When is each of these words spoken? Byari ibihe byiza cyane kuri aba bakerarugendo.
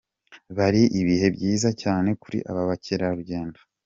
Byari 0.51 0.81
ibihe 0.99 1.27
byiza 1.35 1.69
cyane 1.81 2.09
kuri 2.21 2.37
aba 2.49 2.61
bakerarugendo. 2.69 3.59